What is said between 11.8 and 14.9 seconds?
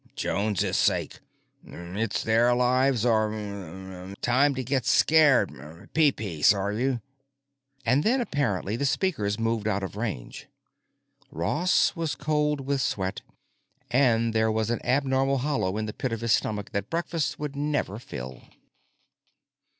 was cold with sweat, and there was an